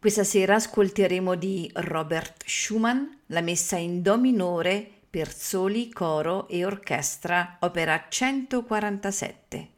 [0.00, 6.64] Questa sera ascolteremo di Robert Schumann la messa in Do minore per soli, coro e
[6.64, 9.70] orchestra, opera 147.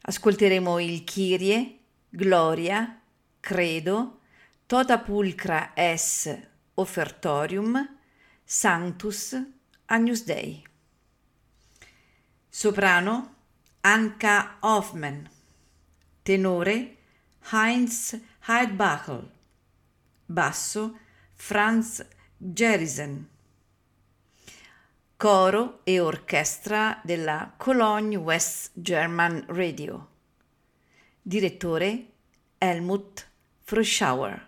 [0.00, 3.00] Ascolteremo il Kyrie, Gloria,
[3.38, 4.18] Credo,
[4.66, 6.36] Tota Pulcra es
[6.74, 7.98] Offertorium,
[8.42, 9.40] Sanctus,
[9.86, 10.60] Agnus Dei.
[12.48, 13.34] Soprano
[13.82, 15.30] Anka Hoffman.
[16.24, 16.96] Tenore
[17.52, 19.30] Heinz Heidbachel.
[20.26, 20.98] Basso
[21.34, 23.28] Franz Gerisen.
[25.16, 30.08] Coro e orchestra della Cologne West German Radio.
[31.20, 32.06] Direttore
[32.58, 33.28] Helmut
[33.64, 34.47] Froschauer.